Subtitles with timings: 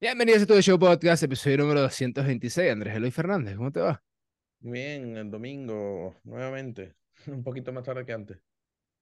[0.00, 2.70] Bienvenidos a tu show podcast, episodio número 226.
[2.70, 4.00] Andrés Eloy Fernández, ¿cómo te va?
[4.60, 6.94] Bien, el domingo, nuevamente,
[7.26, 8.38] un poquito más tarde que antes.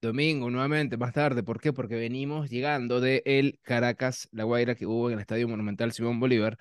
[0.00, 1.42] Domingo, nuevamente, más tarde.
[1.42, 1.74] ¿Por qué?
[1.74, 6.18] Porque venimos llegando de el Caracas, La Guaira, que hubo en el Estadio Monumental Simón
[6.18, 6.56] Bolívar.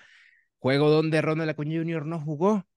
[0.59, 2.05] Juego donde Ronald Acuña Jr.
[2.05, 2.67] no jugó.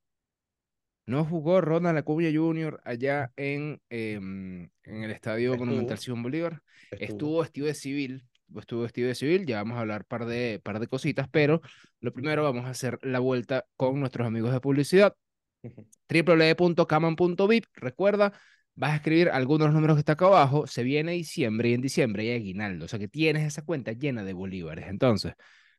[1.06, 2.80] No jugó Ronald Acuña Jr.
[2.84, 5.66] allá en, em, en el Estadio Estuvo.
[5.66, 6.62] Monumental Simón Bolívar.
[6.92, 7.04] Estuvo.
[7.04, 10.80] Estuvo vestido de civil, estuvo vestido de civil, ya vamos a hablar par de, par
[10.80, 11.60] de cositas, pero
[12.00, 15.14] lo primero vamos a hacer la vuelta con nuestros amigos de publicidad.
[16.08, 17.64] www.caman.vip.
[17.74, 18.32] Recuerda,
[18.74, 20.66] vas a escribir algunos de los números que está acá abajo.
[20.66, 22.86] Se viene diciembre y en diciembre hay aguinaldo.
[22.86, 24.86] O sea que tienes esa cuenta llena de bolívares.
[24.88, 25.34] Entonces,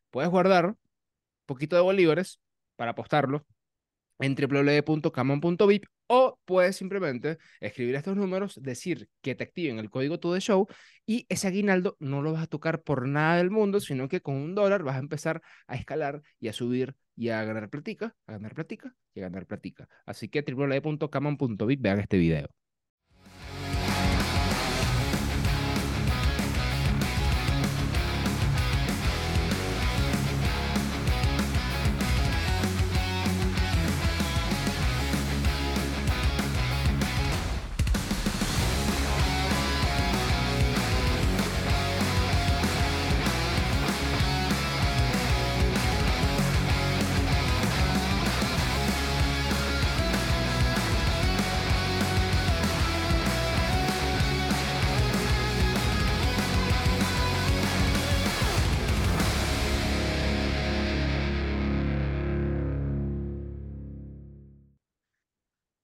[0.09, 0.77] puedes guardar un
[1.45, 2.39] poquito de bolívares
[2.75, 3.45] para apostarlo
[4.19, 10.33] en www.caman.vip o puedes simplemente escribir estos números, decir que te activen el código to
[10.33, 10.67] the show
[11.05, 14.35] y ese aguinaldo no lo vas a tocar por nada del mundo, sino que con
[14.35, 18.33] un dólar vas a empezar a escalar y a subir y a ganar platica, a
[18.33, 19.87] ganar platica y a ganar platica.
[20.05, 22.49] Así que www.caman.vip vean este video.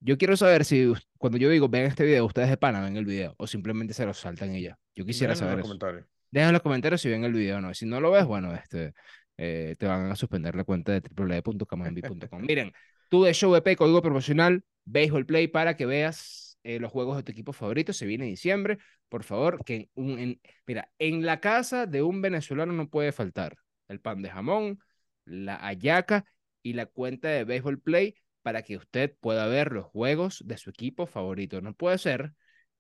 [0.06, 3.06] Yo quiero saber si cuando yo digo ven este video, ustedes de pana ven el
[3.06, 4.78] video o simplemente se lo saltan y ya.
[4.96, 5.80] Yo quisiera Déjenlo saber en los eso.
[5.80, 6.08] comentarios.
[6.30, 7.74] Deja en los comentarios si ven el video o no.
[7.74, 8.94] Si no lo ves, bueno, este,
[9.38, 12.42] eh, te van a suspender la cuenta de www.camanbi.com.
[12.48, 12.72] Miren,
[13.10, 17.24] tú de Show EP, código promocional, Baseball Play, para que veas eh, los juegos de
[17.24, 17.92] tu equipo favorito.
[17.92, 18.78] Se viene diciembre.
[19.10, 23.12] Por favor, que en un, en- mira, en la casa de un venezolano no puede
[23.12, 23.58] faltar
[23.88, 24.80] el pan de jamón,
[25.26, 26.26] la hallaca
[26.62, 28.16] y la cuenta de Baseball Play
[28.46, 31.62] para que usted pueda ver los juegos de su equipo favorito.
[31.62, 32.34] No puede ser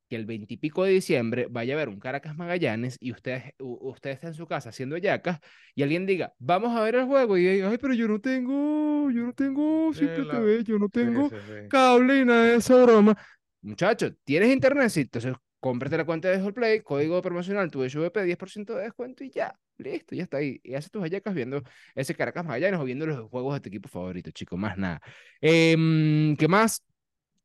[0.09, 4.27] que el veintipico de diciembre vaya a ver un Caracas Magallanes y usted, usted está
[4.27, 5.39] en su casa haciendo yacas
[5.75, 9.09] y alguien diga, vamos a ver el juego y diga, ay, pero yo no tengo,
[9.11, 11.53] yo no tengo Simple Sí, la- TV, yo no Sí, tengo sí, sí.
[11.67, 13.17] cable y nada de esa broma.
[13.61, 14.89] Muchacho, ¿tienes internet?
[14.89, 19.31] Sí, entonces cómprate la cuenta de Play, código promocional, tu HVP, 10% de descuento y
[19.31, 20.59] ya, listo, ya está ahí.
[20.63, 21.63] Y haces tus hallacas viendo
[21.95, 25.01] ese Caracas Magallanes o viendo los juegos de tu equipo favorito, chico, más nada.
[25.41, 26.83] Em, ¿qué más?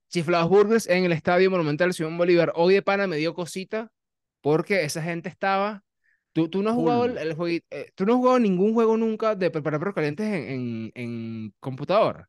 [0.09, 2.53] Chiflados Burgers en el Estadio Monumental Simón Bolívar.
[2.57, 3.91] Hoy de pana me dio cosita
[4.41, 5.85] porque esa gente estaba.
[6.33, 9.35] Tú, tú no has jugado el, juegui- eh, tú no has jugado ningún juego nunca
[9.37, 12.29] de preparar perros calientes en, en, en computador.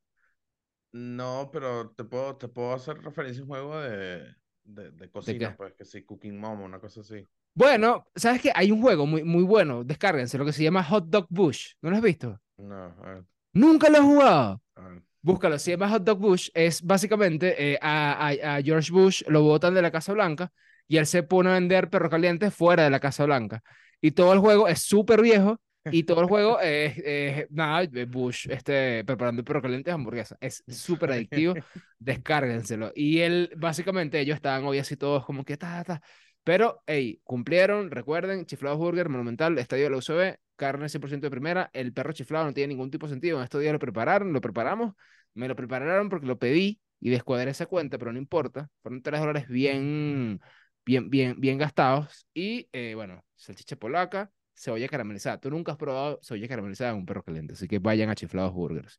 [0.93, 5.51] No, pero te puedo, te puedo hacer referencia a un juego de, de, de cocina,
[5.51, 5.57] qué?
[5.57, 7.27] pues, que sí, Cooking Mom, una cosa así.
[7.53, 8.51] Bueno, ¿sabes qué?
[8.55, 11.73] Hay un juego muy, muy bueno, descárguense, lo que se llama Hot Dog Bush.
[11.81, 12.39] ¿No lo has visto?
[12.57, 14.61] No, ver, Nunca lo has jugado.
[14.75, 15.03] ver.
[15.21, 16.49] Búscalo, se llama Hot Dog Bush.
[16.53, 20.51] Es básicamente eh, a, a- a George Bush lo botan de la Casa Blanca
[20.87, 23.63] y él se pone a vender perros calientes fuera de la Casa Blanca.
[24.01, 28.47] Y todo el juego es súper viejo y todo el juego es, es, nada, Bush
[28.49, 30.37] este, preparando perros calientes hamburguesas.
[30.41, 31.55] Es súper adictivo,
[31.99, 32.91] descárguenselo.
[32.95, 36.01] Y él, básicamente, ellos estaban hoy así todos como que ta, ta.
[36.43, 41.69] Pero, hey, cumplieron, recuerden, Chiflados Burger, Monumental, Estadio de la UCB, carne 100% de primera,
[41.73, 44.41] el perro chiflado no tiene ningún tipo de sentido, en estos días lo prepararon, lo
[44.41, 44.93] preparamos,
[45.33, 49.19] me lo prepararon porque lo pedí y descuadré esa cuenta, pero no importa, fueron 3
[49.19, 50.39] dólares bien,
[50.85, 56.19] bien, bien, bien gastados y, eh, bueno, salchicha polaca, cebolla caramelizada, tú nunca has probado
[56.21, 58.97] cebolla caramelizada en un perro caliente, así que vayan a Chiflados Burgers.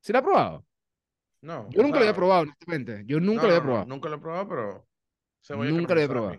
[0.00, 0.66] ¿Se lo ha probado?
[1.42, 3.64] No, Yo nunca lo había sea, probado, honestamente, yo nunca no, lo había no, no,
[3.64, 3.86] probado.
[3.86, 4.88] nunca lo he probado, pero
[5.42, 6.38] cebolla Nunca lo había probado.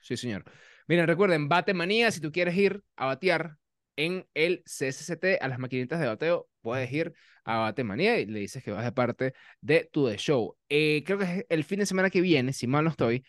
[0.00, 0.44] Sí, señor.
[0.88, 3.56] Miren, recuerden, Bate Manía, si tú quieres ir a batear
[3.96, 7.14] en el CSCT a las maquinitas de bateo, puedes ir
[7.44, 10.56] a Bate Manía y le dices que vas de parte de tu The Show.
[10.68, 13.24] Eh, creo que es el fin de semana que viene, si mal no estoy,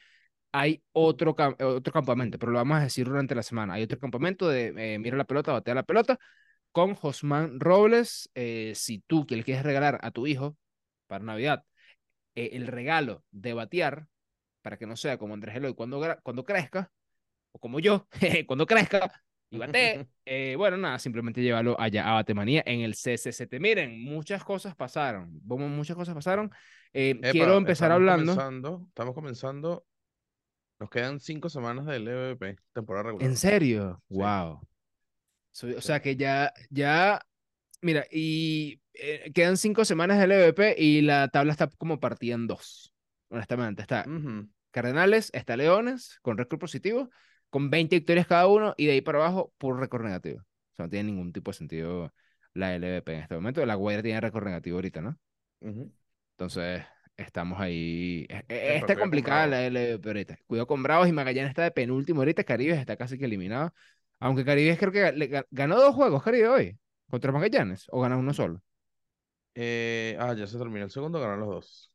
[0.59, 3.75] hay otro, eh, otro campamento, pero lo vamos a decir durante la semana.
[3.75, 6.19] Hay otro campamento de eh, mira la pelota, batea la pelota
[6.71, 8.29] con Josman Robles.
[8.35, 10.57] Eh, si tú que le quieres regalar a tu hijo
[11.07, 11.63] para Navidad
[12.35, 14.07] eh, el regalo de batear,
[14.61, 16.91] para que no sea como Andrés Eloy cuando, cuando crezca,
[17.51, 18.07] o como yo,
[18.47, 19.11] cuando crezca
[19.49, 23.59] y bate, eh, bueno, nada, simplemente llévalo allá a Batemanía en el CCCT.
[23.59, 26.51] Miren, muchas cosas pasaron, muchas cosas pasaron.
[26.93, 28.33] Eh, Epa, quiero empezar estamos hablando.
[28.33, 29.85] Comenzando, estamos comenzando.
[30.79, 33.27] Nos quedan cinco semanas del EVP, temporada regular.
[33.27, 34.01] ¿En serio?
[34.09, 34.15] Sí.
[34.17, 34.61] Wow.
[35.51, 37.19] So- o sea que ya, ya
[37.81, 42.47] Mira, y eh, quedan cinco semanas del EVP y la tabla está como partida en
[42.47, 42.93] dos.
[43.29, 44.47] Honestamente, está Ujú.
[44.71, 47.09] Cardenales, está Leones con récord positivo,
[47.49, 50.39] con 20 victorias cada uno, y de ahí para abajo, puro récord negativo.
[50.39, 52.13] O sea, no tiene ningún tipo de sentido
[52.53, 53.65] la LVP en este momento.
[53.65, 55.17] La Guaira tiene récord negativo ahorita, ¿no?
[55.61, 55.93] Ujú.
[56.31, 56.83] Entonces,
[57.17, 58.25] estamos ahí.
[58.29, 59.65] e- e- Está complicada la.
[59.67, 60.37] LVP ahorita.
[60.47, 62.43] Cuidado con Bravos y Magallanes está de penúltimo ahorita.
[62.43, 63.73] Caribes está casi que eliminado.
[64.19, 66.77] Aunque Caribes creo que le ga- ganó dos juegos, Caribe hoy,
[67.09, 68.61] contra Magallanes, o ganó uno solo.
[69.55, 71.91] Eh, ah, ya se terminó el segundo, ganaron los dos.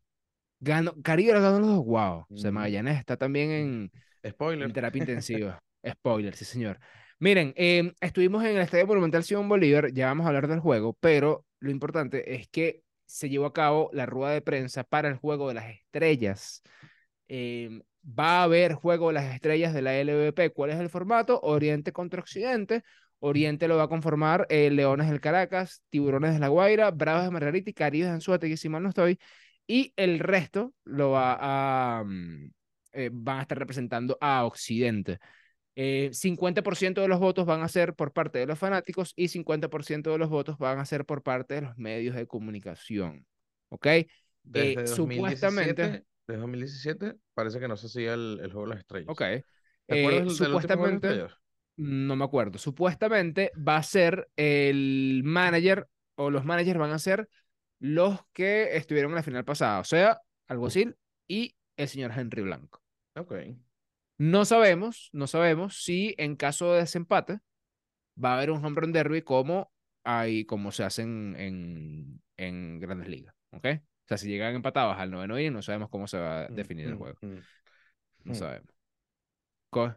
[0.60, 1.84] Ganó, Caribe ganó los dos.
[1.84, 2.26] Wow.
[2.28, 2.50] O sea.
[2.52, 3.90] Magallanes está también en,
[4.22, 4.72] en Spoiler.
[4.72, 5.58] terapia intensiva.
[5.88, 6.78] Spoiler, sí, señor.
[7.18, 10.96] Miren, eh, estuvimos en el Estadio Monumental Simón Bolívar, ya vamos a hablar del juego,
[11.00, 12.82] pero lo importante es que
[13.12, 16.62] se llevó a cabo la rueda de prensa para el juego de las estrellas.
[17.28, 20.50] Eh, va a haber juego de las estrellas de la LVP.
[20.50, 21.38] ¿Cuál es el formato?
[21.42, 22.82] Oriente contra Occidente.
[23.20, 27.30] Oriente lo va a conformar eh, Leones del Caracas, Tiburones de La Guaira, Bravos de
[27.30, 29.18] Margarita y Caribes de Anzuategui, si mal no estoy.
[29.66, 31.36] Y el resto lo va
[32.00, 32.50] a, mm,
[32.92, 35.18] eh, van a estar representando a Occidente.
[35.74, 40.10] Eh, 50% de los votos van a ser por parte de los fanáticos y 50%
[40.10, 43.26] de los votos van a ser por parte de los medios de comunicación.
[43.70, 43.86] ¿Ok?
[43.86, 44.08] Eh,
[44.44, 48.80] Desde supuestamente, 2017, desde 2017 parece que no se hacía el, el juego de las
[48.80, 49.08] estrellas.
[49.10, 49.18] ok.
[49.86, 51.32] ¿Te Eh, acuerdas de las supuestamente, estrellas?
[51.76, 57.28] no me acuerdo, supuestamente va a ser el manager o los managers van a ser
[57.80, 60.96] los que estuvieron en la final pasada, o sea, Alguacil
[61.28, 62.82] y el señor Henry Blanco.
[63.16, 63.32] Ok.
[64.22, 67.40] No sabemos, no sabemos si en caso de desempate
[68.22, 69.72] va a haber un home run derby como,
[70.04, 73.66] hay, como se hacen en, en grandes ligas, ¿ok?
[73.82, 76.54] O sea, si llegan empatados al noveno inning, no sabemos cómo se va a Mm,
[76.54, 77.20] definir el mm, juego.
[77.22, 77.46] mm.
[78.24, 78.34] No Mm.
[78.34, 78.74] sabemos.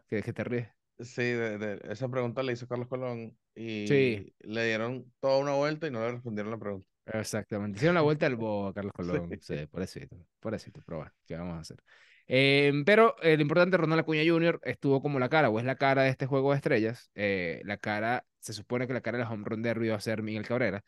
[0.08, 0.68] ¿Qué, qué te ríes?
[0.98, 4.26] Sí, de, de- esa pregunta la hizo Carlos Colón y Sí.
[4.40, 6.88] le dieron toda una vuelta y no le respondieron la pregunta.
[7.06, 7.76] Exactamente.
[7.78, 9.38] Hicieron la vuelta al bobo a Carlos Colón.
[9.38, 9.40] Sí.
[9.40, 10.16] Sí, pobrecito.
[10.40, 11.78] Pobrecito, pero bueno, ¿qué vamos a hacer?
[12.28, 14.60] Eh, pero eh, lo importante, Ronald Acuña Jr.
[14.64, 17.10] estuvo como la cara, o es la cara de este juego de estrellas.
[17.14, 20.00] Eh, la cara, se supone que la cara de la home run derby va a
[20.00, 20.84] ser Miguel Cabrera.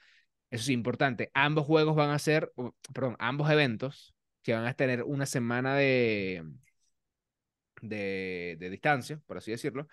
[0.50, 1.31] Eso sí, importante.
[1.35, 2.52] Ambos juegos van a ser,
[2.94, 6.43] perdón, ambos eventos que van a tener una semana de,
[7.82, 9.87] de, de distancia, por así decirlo.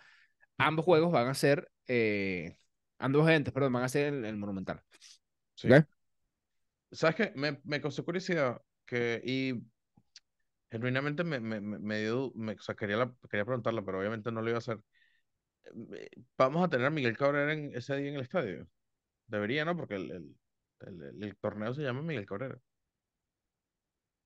[0.58, 2.58] Ambos juegos van a ser, eh,
[2.98, 4.82] ambos eventos, perdón, van a ser el Monumental.
[5.56, 5.68] Sí.
[6.92, 7.34] ¿Sabes qué?
[7.36, 9.62] Me, me causó curiosidad que, y
[10.72, 14.42] genuinamente me, me, me, dio, me, o sea, quería, la- quería preguntarla, pero obviamente no
[14.42, 14.80] lo iba a hacer.
[15.96, 18.68] Eh, ¿Vamos a tener a Miguel Cabrera en, ese día en el estadio?
[19.28, 19.76] Debería, ¿no?
[19.78, 20.12] Porque el,
[20.82, 22.60] el, el, torneo se llama Miguel Cabrera.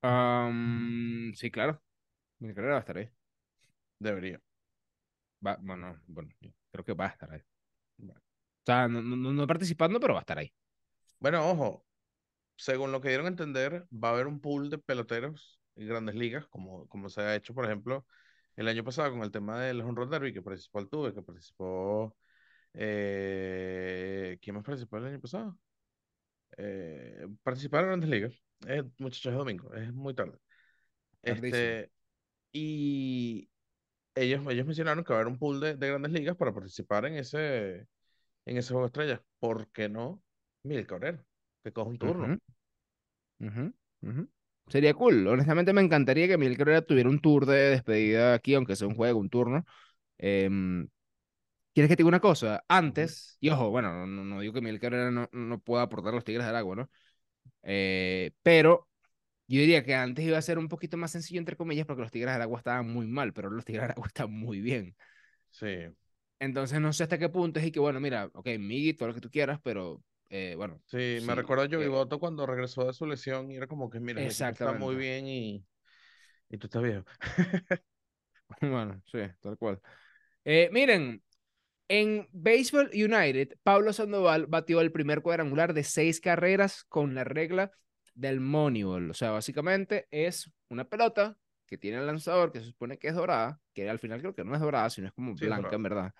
[0.02, 1.82] Am, sí, claro.
[2.40, 3.10] Mi carrera va a estar ahí.
[3.98, 4.40] Debería.
[5.46, 6.30] Va, bueno, bueno,
[6.72, 7.40] creo que va a estar ahí.
[7.40, 8.14] O
[8.66, 10.52] sea, no, no, no participando, pero va a estar ahí.
[11.18, 11.86] Bueno, ojo,
[12.56, 16.46] según lo que dieron a entender, va a haber un pool de peloteros grandes ligas,
[16.48, 18.06] como, como se ha hecho, por ejemplo,
[18.56, 22.16] el año pasado con el tema del Run Derby, que participó Altuve, que participó...
[22.74, 25.58] Eh, ¿quién más participó el año pasado?
[26.56, 28.32] Eh, participar en grandes ligas.
[28.66, 30.38] Es, muchachos, es domingo, es muy tarde.
[31.22, 31.52] Tardísimo.
[31.52, 31.92] Este,
[32.52, 33.50] y
[34.14, 37.06] ellos, ellos mencionaron que va a haber un pool de, de grandes ligas para participar
[37.06, 37.88] en ese,
[38.46, 39.20] en ese juego de estrellas.
[39.38, 40.22] ¿Por qué no?
[40.64, 41.24] Miguel Cabrera,
[41.64, 42.26] que coja un turno.
[42.26, 42.38] Ujú,
[43.40, 43.64] ujú,
[44.02, 44.28] ujú.
[44.70, 45.26] Sería cool.
[45.26, 48.94] Honestamente, me encantaría que Miguel Cabrera tuviera un tour de despedida aquí, aunque sea un
[48.94, 49.64] juego, un turno.
[50.18, 50.88] Em,
[51.74, 52.64] ¿Quieres que te diga una cosa?
[52.68, 56.12] Antes, y ojo, bueno, no, no- no digo que Miguel Cabrera no, no pueda aportar
[56.12, 56.90] a los Tigres del Agua, ¿no?
[57.64, 58.88] Eh, pero
[59.48, 62.12] yo diría que antes iba a ser un poquito más sencillo, entre comillas, porque los
[62.12, 64.96] Tigres del Agua estaban muy mal, pero los Tigres del Agua están muy bien.
[65.50, 65.66] Sí,
[66.38, 69.14] Entonces no sé hasta qué punto es y que, bueno, mira, ok, Miggy, todo lo
[69.14, 72.46] que tú quieras, pero eh, bueno, sí, me sí, recuerdo a Joey eh, Boto cuando
[72.46, 75.64] regresó de su lesión y era como que, mira, está muy bien y,
[76.50, 77.04] y tú estás viejo.
[78.60, 79.80] Bueno, sí, tal cual.
[80.44, 81.22] Eh, miren,
[81.88, 87.72] en Baseball United, Pablo Sandoval batió el primer cuadrangular de seis carreras con la regla
[88.14, 89.10] del Moneyball.
[89.10, 93.14] O sea, básicamente es una pelota que tiene el lanzador, que se supone que es
[93.14, 95.82] dorada, que al final creo que no es dorada, sino es como Sí, blanca en
[95.84, 96.14] verdad.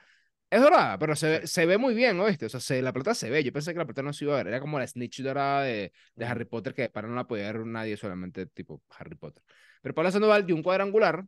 [0.51, 2.47] Es dorada, pero se, se ve muy bien, ¿oíste?
[2.47, 3.45] O sea, se, la pelota se ve.
[3.45, 4.49] Yo pensé que la pelota no se iba a ver.
[4.49, 6.25] Era como la snitch dorada de, de.
[6.27, 9.45] Harry Potter, que para no la podía ver nadie, solamente tipo Harry Potter.
[9.81, 11.25] Pero Pablo Sandoval dio un cuadrangular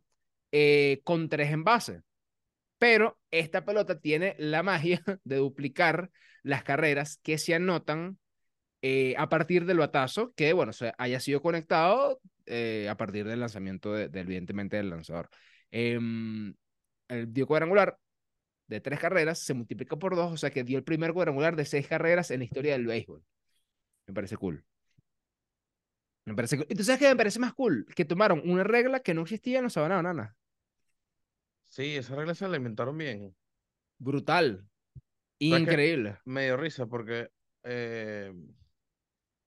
[0.51, 2.01] eh, con tres envases.
[2.77, 6.11] Pero esta pelota tiene la magia de duplicar
[6.43, 8.17] las carreras que se anotan
[8.81, 13.39] eh, a partir del batazo, que bueno, se haya sido conectado eh, a partir del
[13.39, 15.29] lanzamiento, de, de, evidentemente, del lanzador.
[15.71, 16.53] Em,
[17.07, 17.97] el dio cuadrangular
[18.73, 21.65] de tres carreras se multiplica por dos, o sea que dio el primer cuadrangular de
[21.65, 23.23] seis carreras en la historia del béisbol.
[24.07, 24.63] Me parece cool.
[26.25, 26.67] Me parece cool.
[26.69, 27.85] ¿Y tú sabes qué me parece más cool?
[27.95, 30.35] Que tomaron una regla que no existía en los Sabana Banana.
[31.63, 33.35] Sí, esa regla se la inventaron bien.
[33.97, 34.67] Brutal.
[35.39, 36.17] Increíble.
[36.25, 37.29] Me dio risa porque
[37.63, 38.33] eh,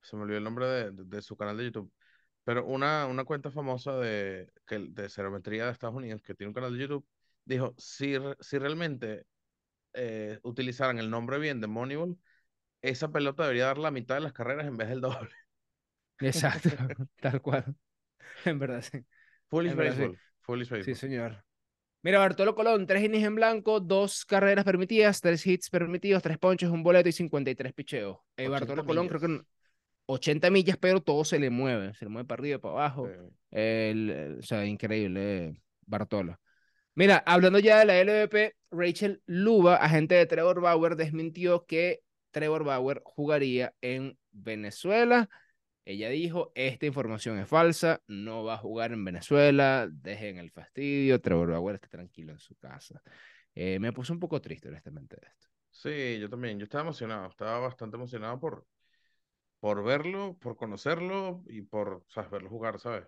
[0.03, 1.93] se me olvidó el nombre de, de- de su canal de YouTube.
[2.45, 6.55] Pero una, una cuenta famosa de, que, de cerometría de Estados Unidos, que tiene un
[6.55, 7.07] canal de YouTube,
[7.47, 9.27] dijo, si, si realmente
[9.95, 12.19] eh, utilizaran el nombre bien de Moneyball,
[12.83, 15.31] esa pelota debería dar la mitad de las carreras en vez del doble.
[16.21, 16.71] Exacto.
[17.21, 17.75] Tal cual.
[18.45, 19.05] En verdad, sí.
[19.49, 20.03] Foolish En verdad, sí.
[20.03, 20.21] Baseball.
[20.41, 20.97] Foolish Sí, Baseball.
[20.97, 21.45] señor.
[22.03, 26.71] Mira, Bartolo Colón, tres innings en blanco, dos carreras permitidas, tres hits permitidos, tres ponches,
[26.71, 28.19] un boleto y 53 picheos.
[28.37, 29.29] Eh, 80 Bartolo Colón creo que millas.
[29.29, 29.47] no-
[30.07, 33.09] 80 millas, pero todo se le mueve, se le mueve para arriba, para abajo.
[33.09, 36.39] Eh, El- el- o sea, increíble, eh, Bartolo.
[36.97, 42.65] Mira, hablando ya de la LVP, Rachel Luba, agente de Trevor Bauer, desmintió que Trevor
[42.65, 45.29] Bauer jugaría en Venezuela.
[45.85, 51.21] Ella dijo, esta información es falsa, no va a jugar en Venezuela, dejen el fastidio,
[51.21, 53.03] Trevor Bauer está tranquilo en su casa.
[53.55, 55.49] Eh, me puso un poco triste, honestamente, esto.
[55.71, 56.59] sí, yo también.
[56.59, 57.29] Yo estaba emocionado.
[57.29, 58.67] Estaba bastante emocionado por,
[59.61, 63.07] por verlo, por conocerlo y por, verlo jugar, ¿sabes?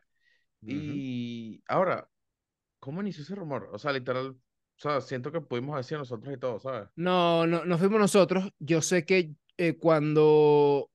[0.60, 0.72] Ujú.
[0.72, 2.06] Y ahora,
[2.80, 3.68] ¿cómo inició ese rumor?
[3.72, 4.38] O sea, literal, o
[4.76, 6.88] sea, siento que pudimos decir nosotros y todo, ¿sabes?
[6.96, 8.52] No, no, no fuimos nosotros.
[8.58, 10.90] Yo sé que eh, cuando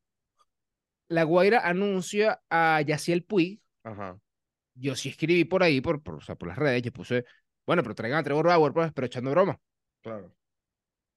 [1.08, 4.20] La Guaira anuncia a Yaciel Puig, Ajá,
[4.76, 7.26] yo sí escribí por ahí, por, por, o sea, por las redes, yo puse,
[7.66, 9.60] bueno, pero traigan a Trevor Bauer, pues, pero echando broma.
[10.02, 10.34] claro.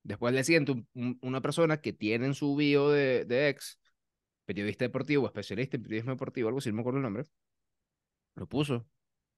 [0.03, 3.79] Después le siguiente, un- un- una persona que tiene en su bio de, de ex,
[4.47, 7.25] periodista deportivo, especialista en periodismo deportivo, algo así, no me acuerdo el nombre,
[8.35, 8.87] lo puso.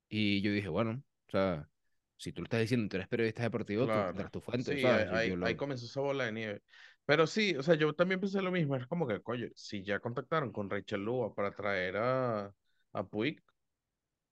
[0.09, 1.69] Y yo dije, bueno, o sea,
[2.17, 4.07] si tú lo estás diciendo, tú eres periodista deportivo, tú Claro.
[4.07, 5.09] tendrás tu fuente, Sí, ¿sabes?
[5.11, 6.63] ahí, Yo- ahí- lo- ahí comenzó esa bola de nieve.
[7.05, 8.75] Pero sí, o sea, yo también pensé lo mismo.
[8.77, 12.53] Es como que, coño, si ya contactaron con Rachel Lua para traer a,
[12.93, 13.41] a Puig,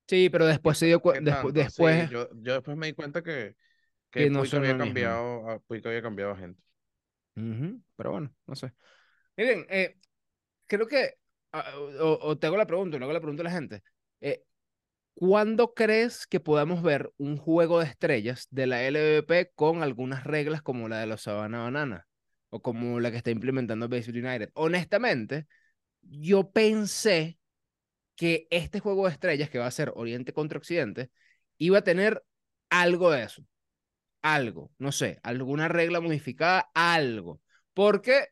[0.08, 1.68] Sí, pero después se dio ¿qué cu- despu- tanto?
[1.68, 3.56] Sí, después yo, yo después me di cuenta que,
[4.10, 6.62] que que no Puig había cambiado, a Puig había cambiado a gente.
[7.36, 8.72] Ujú, Pero bueno, no sé.
[9.36, 9.98] Miren, eh,
[10.66, 11.16] creo que,
[11.52, 13.82] ah, o, o te hago la pregunta, o le hago la pregunta a la gente.
[14.20, 14.44] eh,
[15.16, 20.62] ¿cuándo crees que podamos ver un juego de estrellas de la LVP con algunas reglas
[20.62, 22.06] como la de los Sabana Banana?
[22.50, 24.50] O como la que está implementando Baseball United.
[24.54, 25.46] Honestamente,
[26.02, 27.38] yo pensé
[28.16, 31.10] que este juego de estrellas, que va a ser Oriente contra Occidente,
[31.58, 32.22] iba a tener
[32.70, 33.44] algo de eso.
[34.22, 37.40] Algo, no sé, alguna regla modificada, algo.
[37.74, 38.28] Porque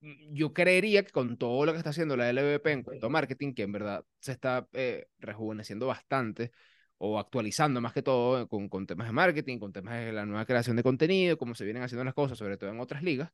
[0.00, 3.54] yo creería que con todo lo que está haciendo la LVP en cuanto a marketing,
[3.54, 6.52] que en verdad se está eh, rejuveneciendo bastante
[6.98, 10.26] o actualizando más que todo eh, con, con temas de marketing, con temas de la
[10.26, 13.32] nueva creación de contenido, cómo se vienen haciendo las cosas, sobre todo en otras ligas,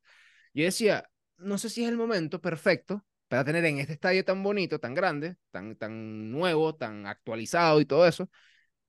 [0.54, 4.42] yo decía, no sé si es el momento perfecto para tener en este estadio tan
[4.42, 8.30] bonito, tan grande, tan, tan nuevo, tan actualizado y todo eso,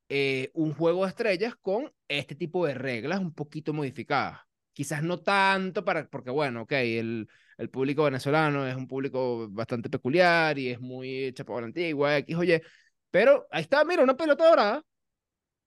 [0.10, 4.42] eh, un juego de estrellas con este tipo de reglas un poquito modificadas.
[4.74, 9.90] Quizás no tanto para, porque bueno, ok, el, el público venezolano es un público bastante
[9.90, 12.62] peculiar y es muy chapado a la antigua, X, oye,
[13.12, 14.84] pero ahí está, mira, una pelota dorada,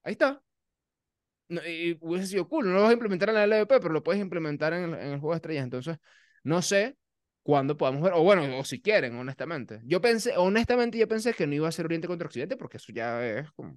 [0.03, 0.41] ahí está.
[1.47, 4.03] No, y hubiese sido cool, no lo vas a implementar en la LVP, pero lo
[4.03, 5.97] puedes implementar en el, en el juego de estrellas, entonces
[6.43, 6.95] no sé
[7.49, 9.81] cuándo podamos ver, o bueno, o si quieren, honestamente.
[9.83, 12.93] Yo pensé, honestamente, yo pensé que no iba a ser Oriente contra Occidente porque eso
[12.93, 13.75] ya es como,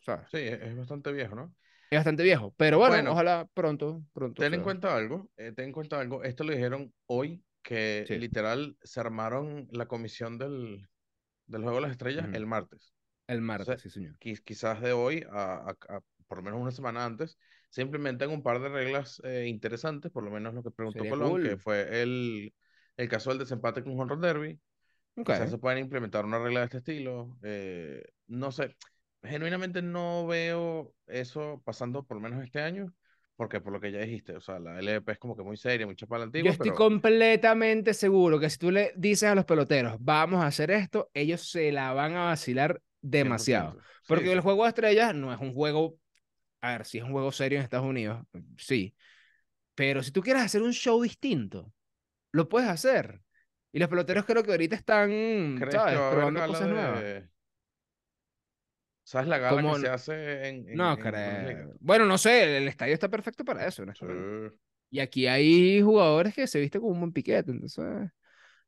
[0.00, 0.28] ¿sabes?
[0.30, 1.54] Sí, es, bastante viejo, ¿no?
[1.90, 4.42] Es bastante viejo, pero bueno, Bueno, ojalá pronto, pronto.
[4.42, 6.22] Ten en cuenta algo, eh, ten en cuenta algo.
[6.22, 8.14] Esto lo dijeron hoy, que Sí.
[8.18, 10.88] literal se armaron la comisión del,
[11.46, 12.36] del Juego de las Estrellas Ujú.
[12.36, 12.94] el martes.
[13.26, 14.16] El martes, Entonces, sí, señor.
[14.20, 17.38] quiz- quizás de hoy a, a- a por lo menos una semana antes,
[17.70, 21.10] se implementan un par de reglas eh, interesantes, por lo menos lo que preguntó Sería
[21.10, 21.58] Colón, que cool.
[21.58, 22.54] fue el,
[22.96, 24.60] el caso del desempate con Home Run Derby.
[25.16, 25.28] Ok.
[25.28, 27.38] Quizás se puedan implementar una regla de este estilo.
[27.42, 28.76] eh, no sé,
[29.22, 32.94] genuinamente no veo eso pasando por lo menos este año,
[33.36, 35.86] porque por lo que ya dijiste, o sea, la LVP es como que muy seria,
[35.86, 39.96] mucha para Yo estoy pero completamente seguro que si tú le dices a los peloteros,
[40.00, 43.72] vamos a hacer esto, ellos se la van a vacilar demasiado.
[43.72, 43.82] 100%.
[44.06, 44.42] Porque Sí, el sí.
[44.42, 45.98] juego de estrellas no es un juego,
[46.60, 48.24] a ver, si es un juego serio en Estados Unidos,
[48.56, 48.94] sí.
[49.74, 51.72] Pero si tú quieres hacer un show distinto,
[52.32, 53.20] lo puedes hacer.
[53.72, 55.10] Y los peloteros creo que ahorita están,
[55.54, 56.02] ¿Crees que ¿sabes?
[56.02, 57.02] Probando cosas nuevas.
[57.02, 57.28] de...
[59.04, 61.74] ¿Sabes la gala que se hace en, en, No en creo.
[61.80, 63.84] Bueno, no sé, el estadio está perfecto para eso.
[63.92, 64.06] Sí.
[64.90, 67.84] Y aquí hay jugadores que se visten como un buen piquete, entonces,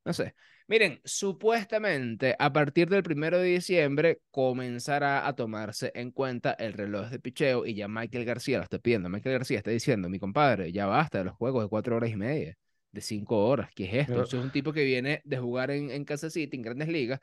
[0.05, 0.35] no sé.
[0.69, 7.09] Miren, supuestamente a partir del primero de diciembre comenzará a tomarse en cuenta el reloj
[7.09, 9.09] de picheo y ya Michael García lo está pidiendo.
[9.09, 12.17] Michael García está diciendo, mi compadre, ya basta de los juegos de cuatro horas y
[12.17, 12.57] media.
[12.91, 13.71] de cinco horas.
[13.75, 14.13] ¿Qué es esto?
[14.15, 17.21] Pero- es un tipo que viene de jugar en, en Kansas City, en grandes ligas.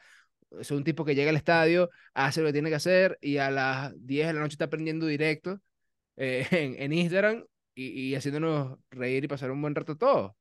[0.59, 3.49] Es un tipo que llega al estadio, hace lo que tiene que hacer y a
[3.51, 5.59] las 10 de la noche está aprendiendo directo
[6.17, 7.45] eh, en, en Instagram
[7.75, 10.33] y, y haciéndonos reír y pasar un buen rato todos.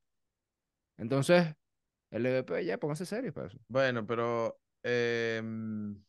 [0.97, 1.54] Entonces,
[2.11, 3.59] el MVP ya, póngase serio para eso.
[3.69, 6.02] Bueno, pero em,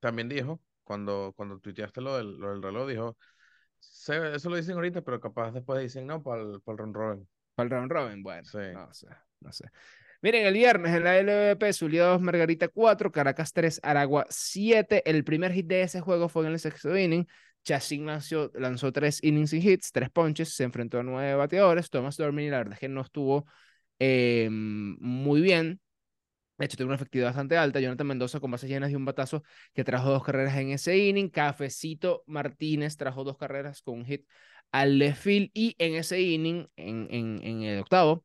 [0.00, 3.18] también dijo, cuando, cuando tuiteaste lo del, lo del reloj, dijo,
[3.80, 6.96] "Se- eso lo dicen ahorita, pero capaz después dicen no para el, para el round
[6.96, 7.28] robin.
[7.54, 8.58] Para el round robin, bueno, Sí.
[8.72, 9.08] no sé,
[9.40, 9.66] no sé.
[10.22, 15.02] Miren, el viernes en la LVP, Zulia 2, Margarita 4, Caracas 3, Aragua 7.
[15.04, 17.26] El primer hit de ese juego fue en el sexto inning.
[17.64, 21.90] Chassin lanzó, lanzó tres innings sin hits, tres ponches, se enfrentó a nueve bateadores.
[21.90, 23.46] Thomas Dormini, la verdad es que no estuvo
[23.98, 25.80] eh, muy bien.
[26.56, 27.80] De hecho, tuvo una efectividad bastante alta.
[27.80, 29.42] Jonathan Mendoza con bases llenas de un batazo
[29.74, 31.30] que trajo dos carreras en ese inning.
[31.30, 34.24] Cafecito Martínez trajo dos carreras con un hit
[34.70, 35.26] al left.
[35.26, 38.24] Y en ese inning, en, en el octavo,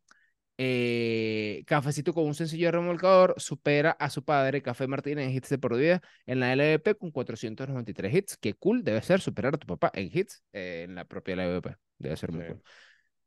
[0.58, 5.58] eh, Cafecito con un sencillo remolcador supera a su padre, Café Martínez, en hits de
[5.58, 8.38] por vida en la LVP con 493 hits.
[8.38, 11.76] Qué cool debe ser superar a tu papá en hits eh, en la propia LVP.
[11.98, 12.48] Debe ser muy Sí.
[12.50, 12.62] cool.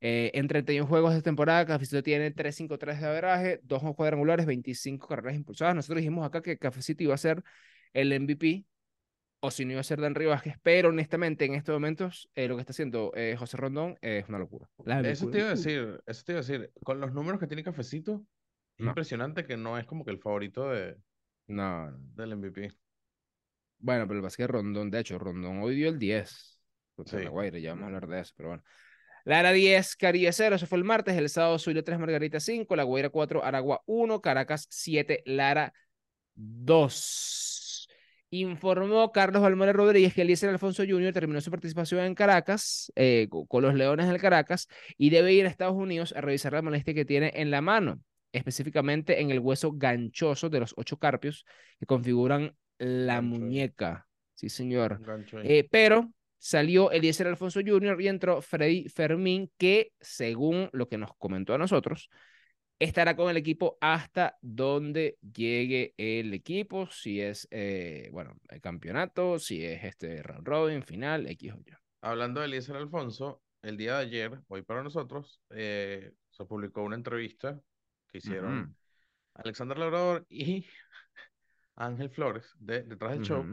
[0.02, 5.34] Eh, en 31 juegos de temporada, Cafecito tiene 353 de averaje, dos cuadrangulares, 25 carreras
[5.36, 5.74] impulsadas.
[5.74, 7.42] Nosotros dijimos acá que Cafecito iba a ser
[7.92, 8.64] el MVP,
[9.40, 12.56] o si no iba a ser Dan Vázquez, pero honestamente en estos momentos eh, lo
[12.56, 14.68] que está haciendo eh, José Rondón es una locura.
[14.84, 15.32] La Eso locura.
[15.32, 18.24] te iba a decir, eso te iba a decir, con los números que tiene Cafecito,
[18.76, 18.90] es No.
[18.90, 20.96] impresionante que no es como que el favorito de,
[21.46, 22.70] No, del MVP.
[23.78, 26.58] Bueno, pero el básquet Rondón, de hecho, Rondón hoy dio el 10
[26.94, 27.24] contra Sí.
[27.24, 28.64] La Guaira, ya vamos a hablar de eso, pero bueno.
[29.24, 32.84] Lara 10, Caribe 0, eso fue el martes, el sábado Zulia 3, Margarita 5, La
[32.84, 35.72] Guaira 4, Aragua 1, Caracas 7, Lara
[36.34, 37.59] 2.
[38.32, 41.12] Informó Carlos Balmora Rodríguez que Eliezer Alfonso Jr.
[41.12, 45.46] terminó su participación en Caracas, eh, co- con los Leones del Caracas, y debe ir
[45.46, 48.00] a Estados Unidos a revisar la molestia que tiene en la mano,
[48.32, 51.44] específicamente en el hueso ganchoso de los ocho carpios
[51.80, 54.06] que configuran la Gancho muñeca.
[54.34, 55.00] Sí, señor.
[55.42, 58.00] Eh, pero salió Eliezer Alfonso Jr.
[58.00, 62.08] y entró Freddy Fermín, que según lo que nos comentó a nosotros,
[62.80, 69.38] estará con el equipo hasta donde llegue el equipo, si es, eh, bueno, el campeonato,
[69.38, 71.74] si es este round robin, final, X o Y.
[72.00, 76.96] Hablando de Eliezer Alfonso, el día de ayer, hoy para nosotros, eh, se publicó una
[76.96, 77.60] entrevista
[78.08, 78.74] que hicieron
[79.34, 80.66] Alexander Labrador y
[81.76, 83.44] Ángel Flores de, detrás del show.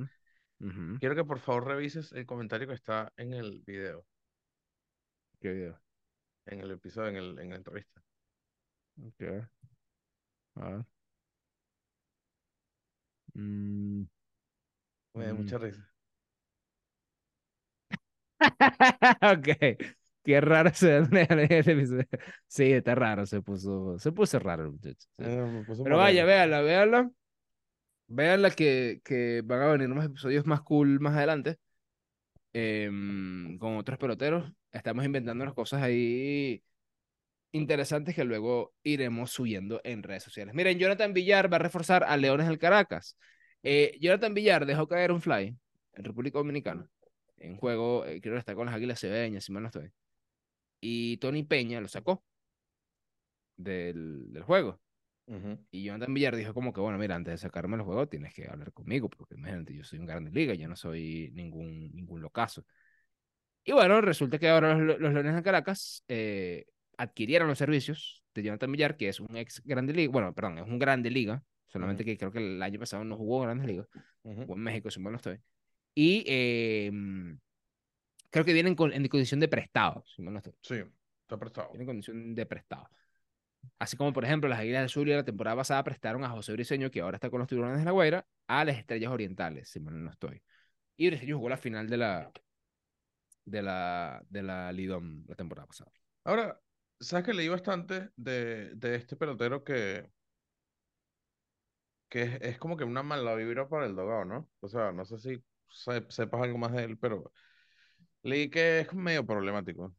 [1.00, 4.06] Quiero que por favor revises el comentario que está en el video,
[5.42, 5.82] ¿Qué video?
[6.46, 8.02] en el episodio, en, el, en la entrevista.
[9.02, 9.48] Ok.
[10.56, 10.86] A ver.
[13.38, 14.08] Mm,
[15.16, 15.38] Me da Mm.
[15.38, 15.84] mucha risa.
[19.22, 19.48] ok.
[20.24, 21.02] Qué raro se.
[22.48, 25.08] Sí, está raro, se puso, se puso raro el muchacho.
[25.18, 25.24] sí.
[25.24, 27.12] Eh, me puso Pero vaya, véanla, véanla.
[28.08, 31.58] Véanla que, que van a venir unos episodios más cool más adelante.
[32.54, 34.52] em, con otros peloteros.
[34.72, 36.64] Estamos inventando unas cosas ahí
[37.52, 40.54] interesantes que luego iremos subiendo en redes sociales.
[40.54, 43.18] Miren, Jonathan Villar va a reforzar a Leones del Caracas.
[43.64, 45.56] Eh, Jonathan Villar dejó caer un fly
[45.94, 46.90] en República Dominicana.
[47.38, 49.92] En juego, eh, creo que está con las Águilas Cebeñas, si mal no estoy.
[50.80, 52.24] Y Tony Peña lo sacó
[53.56, 54.80] del, del juego.
[55.28, 55.60] Ujú.
[55.72, 58.48] Y Jonathan Villar dijo como que, bueno, mira, antes de sacarme el juego tienes que
[58.48, 62.66] hablar conmigo, porque imagínate, yo soy un grande liga, yo no soy ningún, ningún locazo.
[63.66, 66.66] Y bueno, resulta que ahora los, los Leones de Caracas eh,
[66.98, 70.66] adquirieron los servicios de Jonathan Villar, que es un ex grande liga, bueno, perdón, es
[70.66, 73.88] un grande liga, solamente que creo que el año pasado no jugó grandes ligas,
[74.24, 74.42] Ujú.
[74.42, 75.40] jugó en México, si mal no estoy.
[75.94, 76.92] Y eh,
[78.30, 80.54] creo que vienen con, en condición de prestado, si mal no estoy.
[80.62, 80.84] Sí,
[81.22, 81.70] está prestado.
[81.70, 82.90] Tiene condición de prestado.
[83.80, 86.90] Así como, por ejemplo, las Águilas del Zulia la temporada pasada prestaron a José Briseño,
[86.92, 90.04] que ahora está con los Tiburones de la Guaira, a las Estrellas Orientales, si mal
[90.04, 90.42] no estoy.
[90.96, 92.32] Y Briseño jugó la final de la
[93.46, 95.92] de la de la Lidom la temporada pasada.
[96.24, 96.60] Ahora,
[97.00, 100.10] ¿sabes que leí bastante de, de este pelotero que,
[102.10, 104.50] que es, es como que una mala vibra para el dogado, ¿no?
[104.62, 107.32] O sea, no sé si se- sepas algo más de él, pero
[108.24, 109.96] leí que es medio problemático.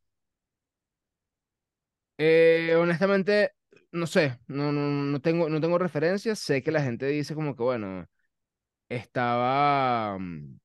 [2.18, 3.52] Eh, honestamente,
[3.92, 6.38] no sé, no, no, no tengo, no tengo referencias.
[6.40, 8.06] Sé que la gente dice como que, bueno,
[8.88, 10.58] estaba, mm,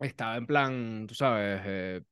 [0.00, 2.02] estaba en plan, tú sabes, eh,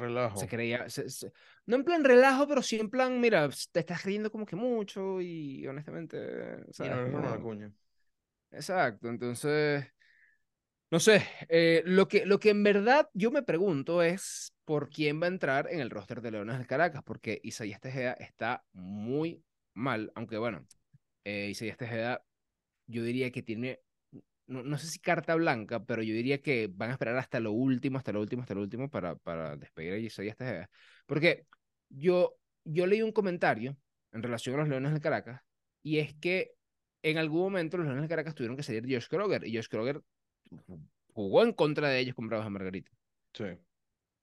[0.00, 0.32] Relajo.
[0.32, 1.32] se creía, se- se-
[1.66, 5.20] no en plan relajo, pero sí en plan, mira, te estás creyendo como que mucho
[5.20, 6.18] y honestamente,
[6.58, 6.90] Y ¿sabes?
[6.90, 7.72] no eres Ronald Como- Acuña.
[8.52, 9.86] Exacto, entonces,
[10.90, 15.20] no sé, eh, lo que, lo que en verdad yo me pregunto es, por quién
[15.20, 19.42] va a entrar en el roster de Leones del Caracas, porque Isaías Tejeda está muy
[19.74, 20.66] mal, aunque bueno,
[21.24, 22.24] eh, Isaías Tejeda
[22.86, 23.80] yo diría que tiene,
[24.50, 27.52] no, no, sé si carta blanca, pero yo diría que van a esperar hasta lo
[27.52, 30.70] último, hasta lo último, hasta lo último para, para despedir a Tejeda.
[31.06, 31.46] Porque
[31.88, 33.76] yo, yo leí un comentario
[34.12, 35.40] en relación a los Leones del Caracas,
[35.82, 36.52] y es que
[37.02, 40.02] en algún momento los Leones del Caracas tuvieron que salir Josh Kroger, y Josh Kroger
[41.14, 42.90] jugó en contra de ellos con Bravos de Margarita.
[43.32, 43.44] Sí.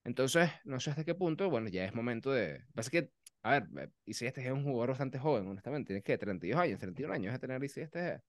[0.04, 2.66] Entonces, no sé hasta qué punto, bueno, ya es momento de...
[2.74, 3.12] Pasa que,
[3.44, 5.88] a ver, Isaías Tejeda es un jugador bastante joven, honestamente.
[5.88, 8.24] Tiene que 32 años, 31 años de tener Tejeda.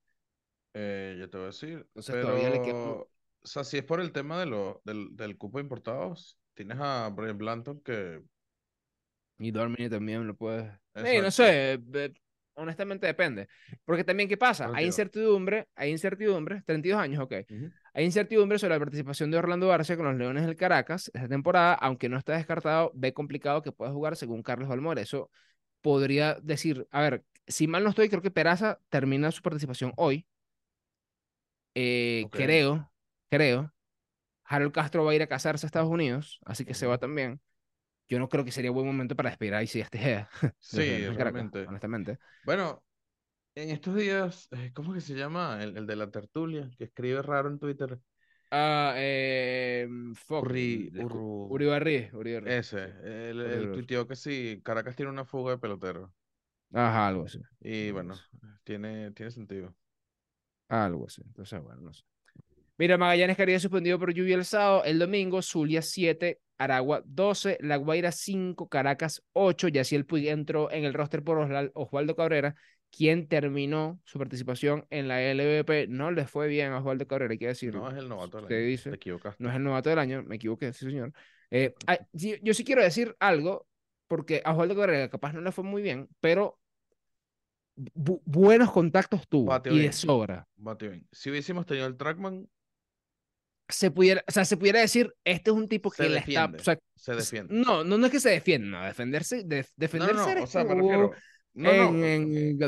[0.80, 1.84] Eh, yo te voy a decir.
[1.88, 2.74] Entonces pero, todavía le queda...
[2.74, 3.08] O
[3.42, 7.08] sea, si es por el tema de lo, del, del cupo de importados, tienes a
[7.08, 8.22] Brian Blanton que...
[9.38, 10.70] Y Dormini también lo puedes...
[10.94, 11.80] Sí, no sé,
[12.54, 13.48] honestamente depende.
[13.84, 14.64] Porque también, ¿qué pasa?
[14.66, 14.86] Hay 32.
[14.86, 17.34] incertidumbre, hay incertidumbre, 32 años, ok.
[17.48, 17.70] Ujú.
[17.94, 21.74] Hay incertidumbre sobre la participación de Orlando Arce con los Leones del Caracas esta temporada,
[21.74, 25.00] aunque no está descartado, ve complicado que pueda jugar según Carlos Balmore.
[25.00, 25.30] Eso
[25.80, 30.26] podría decir, a ver, si mal no estoy, creo que Peraza termina su participación hoy.
[31.80, 32.28] Eh.
[32.32, 32.90] Creo,
[33.30, 33.72] creo.
[34.44, 37.40] Harold Castro va a ir a casarse a Estados Unidos, así que se va también.
[38.08, 40.30] Yo no creo que sería buen momento para despedir a Isaías Tejeda.
[40.60, 41.66] Sí, realmente.
[41.66, 42.18] honestamente.
[42.44, 42.82] Bueno,
[43.54, 45.62] en estos días, eh, ¿cómo que se llama?
[45.62, 47.98] El, el de la tertulia, que escribe raro en Twitter.
[48.50, 52.50] Ah, eh, fuck, Urri, de- Urru- Uribarri, Uribarri.
[52.52, 53.74] Ese, él Urru.
[53.74, 56.10] tuiteó que sí, Caracas tiene una fuga de peloteros.
[56.72, 57.40] Ajá, algo así.
[57.60, 58.14] Y bueno,
[58.64, 59.74] tiene, tiene sentido.
[60.68, 61.22] Algo así.
[61.24, 62.04] Entonces, bueno, no sé.
[62.78, 64.84] Mira, Magallanes Caribe suspendido por lluvia el sábado.
[64.84, 69.66] El domingo, Zulia 7, Aragua 12, La Guaira 5, Caracas 8.
[69.68, 71.38] Yaciel Puig entró en el roster por
[71.74, 72.54] Osvaldo Cabrera,
[72.90, 75.88] quien terminó su participación en la LVP.
[75.88, 77.80] No le fue bien a Osvaldo Cabrera, hay que decirlo.
[77.80, 78.66] No es el novato del año.
[78.66, 78.90] dice.
[78.90, 79.42] Te equivocaste.
[79.42, 81.12] No es el novato del año, me equivoqué, sí, señor.
[81.50, 81.74] Eh,
[82.12, 83.66] yo sí quiero decir algo,
[84.06, 86.60] porque a Osvaldo Cabrera capaz no le fue muy bien, pero
[87.94, 90.46] bu- buenos contactos tuvo y de sobra.
[90.78, 91.06] Bien.
[91.12, 92.48] Si hubiésemos tenido el Trackman,
[93.70, 96.48] Se pudiera, o sea, se pudiera decir, este es un tipo se que la está,
[96.48, 96.58] defiende.
[96.58, 97.54] o sea, se defiende.
[97.54, 100.44] no, no, no es que se defienda, no, defenderse, de- No, no, defenderse no, eres
[100.44, 101.10] o sea, me tú refiero.
[101.52, 102.58] No, en,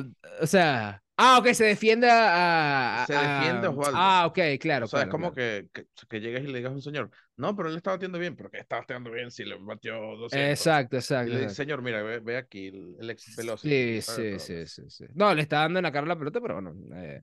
[0.42, 3.98] o sea, ah, ok, se defiende a, a- Se defiende a- Osvaldo.
[3.98, 5.34] ah, ok, claro, O sea, es claro, como claro.
[5.34, 8.18] que, que, que llegues y le digas a un señor, no, pero él está batiendo
[8.18, 10.32] bien, pero que está batiendo bien si le batió 200.
[10.32, 11.28] Exacto, Y exacto.
[11.28, 11.62] le dices, exacto.
[11.62, 13.22] señor, mira, ve, ve aquí el, el ex.
[13.60, 15.04] Sí, sí, sí, sí, sí.
[15.14, 16.74] No, le está dando en la cara la pelota, pero bueno.
[16.96, 17.22] eh,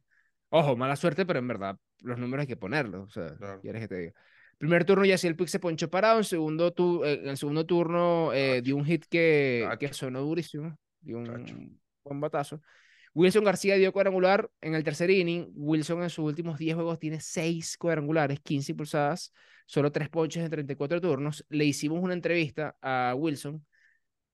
[0.50, 3.08] ojo, mala suerte, pero en verdad los números hay que ponerlos.
[3.08, 3.62] O sea, Claro.
[3.62, 4.14] quieres que te diga.
[4.58, 6.18] Primer turno, Yaciel Puig se ponchó parado.
[6.18, 10.78] En, segundo tu, en el segundo turno eh, dio un hit que, que sonó durísimo.
[11.00, 11.56] Dio Tacho.
[11.56, 12.62] un buen batazo.
[13.18, 15.52] Wilson García dio cuadrangular en el tercer inning.
[15.56, 19.34] Wilson en sus últimos 10 juegos tiene 6 cuadrangulares, 15 impulsadas,
[19.66, 21.44] solo 3 ponches en 34 turnos.
[21.50, 23.66] Le hicimos una entrevista a Wilson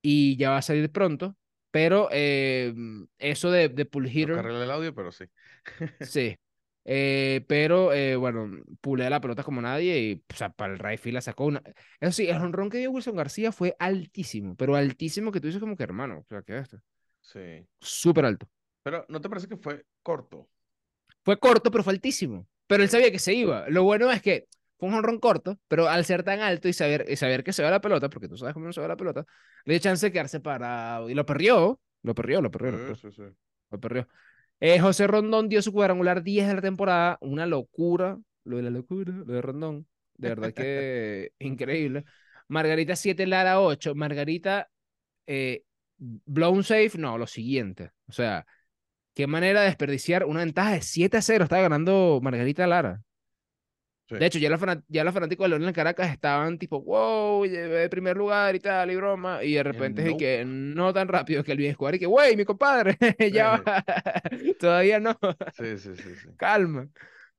[0.01, 1.37] y ya va a salir pronto.
[1.71, 2.73] Pero eh,
[3.19, 5.27] eso de, de pull que hitter, el audio, pero sí.
[6.01, 6.35] sí.
[6.83, 10.99] Eh, pero eh, bueno, pulea la pelota como nadie y o sea, para el right
[10.99, 11.63] field la sacó una.
[12.01, 15.61] Eso sí, el honrón que dio Wilson García fue altísimo, pero altísimo que tú dices
[15.61, 16.81] como que hermano, o sea, ¿qué es esto?
[17.21, 17.65] Sí.
[17.79, 18.45] Súper alto.
[18.83, 20.49] Pero ¿no te parece que fue corto?
[21.23, 22.47] Fue corto, pero fue altísimo.
[22.67, 23.67] Pero él sabía que se iba.
[23.69, 27.05] Lo bueno es que fue un honrón corto, pero al ser tan alto y saber,
[27.07, 28.97] y saber que se va la pelota, porque tú sabes cómo no se va la
[28.97, 29.25] pelota,
[29.65, 31.79] le dio chance de quedarse parado y lo perrió.
[32.01, 32.95] Lo perrió, lo perrió, lo perrió.
[32.95, 33.35] Sí, sí, sí.
[33.71, 34.07] Lo perrió.
[34.59, 37.17] Eh, José Rondón dio su cuadrangular 10 de la temporada.
[37.21, 38.17] Una locura.
[38.43, 39.87] Lo de la locura, lo de Rondón.
[40.15, 42.03] De verdad que increíble.
[42.49, 43.95] Margarita 7, Lara 8.
[43.95, 44.69] Margarita,
[45.27, 45.63] eh,
[45.97, 47.91] blown safe, no, lo siguiente.
[48.07, 48.45] O sea,
[49.13, 51.43] qué manera de desperdiciar una ventaja de 7 a 0.
[51.45, 53.01] Estaba ganando Margarita Lara.
[54.09, 54.17] Sí.
[54.17, 57.45] De hecho, ya los, fana- ya los fanáticos de León en Caracas estaban tipo, wow,
[57.45, 59.43] llevé primer lugar y tal, y broma.
[59.43, 60.17] Y de repente es nope.
[60.19, 62.97] que no tan rápido que el bien jugar y que, wey, mi compadre,
[63.33, 63.83] ya va.
[64.59, 65.17] Todavía no,
[65.57, 66.27] Sí, sí, sí, sí.
[66.37, 66.89] calma.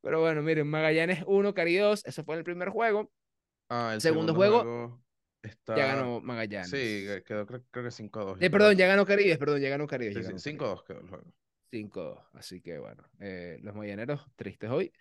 [0.00, 3.10] Pero bueno, miren, Magallanes 1, Cari 2, eso fue en el primer juego.
[3.68, 5.02] Ah, el Segundo segundo, juego, juego,
[5.42, 5.76] está...
[5.76, 6.70] Ya ganó Magallanes.
[6.70, 8.38] Sí, que- quedó creo, creo que 5 a 2.
[8.40, 10.14] Eh, perdón, ya ganó Caribes, perdón, ya ganó Caribes.
[10.14, 11.24] Sí, ya sí, ganó 5 a 2 quedó el juego.
[11.74, 12.18] 5-2.
[12.34, 14.92] Así que bueno, eh, los Magallaneros tristes hoy.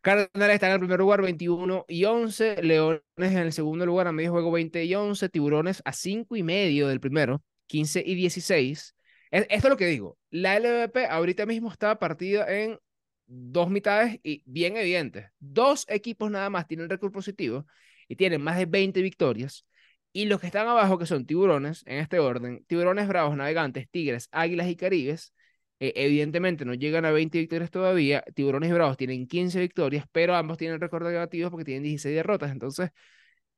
[0.00, 2.62] Cardenales están en el primer lugar, 21 y 11.
[2.62, 5.28] Leones en el segundo lugar, a medio juego, 20 y 11.
[5.28, 8.94] Tiburones a 5 y medio del primero, 15 y 16.
[9.30, 10.18] Es- Esto es lo que digo.
[10.30, 12.78] La LVP ahorita mismo está partida en
[13.26, 15.26] dos mitades y bien evidentes.
[15.38, 17.66] Dos equipos nada más tienen récord positivo
[18.08, 19.66] y tienen más de 20 victorias.
[20.12, 24.28] Y los que están abajo, que son tiburones, en este orden, tiburones bravos, navegantes, tigres,
[24.32, 25.34] águilas y caribes,
[25.80, 28.22] eh, evidentemente no llegan a 20 victorias todavía.
[28.34, 32.52] Tiburones y Bravos tienen 15 victorias, pero ambos tienen récord negativo porque tienen 16 derrotas.
[32.52, 32.90] Entonces,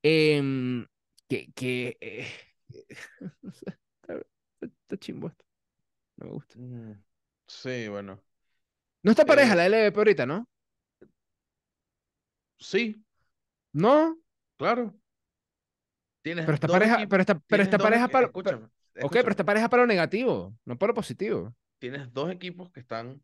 [0.03, 0.87] Em,
[1.29, 2.27] que, que eh,
[3.53, 3.79] sé,
[4.63, 5.45] está, chimbo esto.
[6.19, 6.57] No me gusta.
[6.57, 6.93] Mm,
[7.47, 8.23] Sí, bueno.
[9.03, 10.49] No está pareja Eh, la LVP ahorita, ¿no?
[12.59, 13.03] sí,
[13.75, 14.17] No,
[14.57, 14.95] claro.
[16.23, 17.09] Tienes pero está dos pareja, equipos.
[17.09, 18.27] pero está, pero dos pareja para.
[18.27, 18.69] Escúchame,
[19.01, 21.55] Ok, pero está pareja para lo negativo, no para lo positivo.
[21.83, 23.23] Tienes dos equipos que están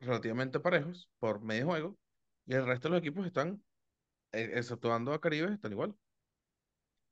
[0.00, 1.98] relativamente parejos por medio juego
[2.46, 3.62] y el resto de los equipos están,
[4.32, 5.94] eh, exceptuando a Caribe, están igual.